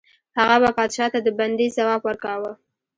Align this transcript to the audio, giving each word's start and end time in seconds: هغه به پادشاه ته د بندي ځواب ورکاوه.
هغه 0.39 0.57
به 0.63 0.69
پادشاه 0.79 1.09
ته 1.13 1.19
د 1.23 1.27
بندي 1.39 1.67
ځواب 1.77 2.01
ورکاوه. 2.05 2.51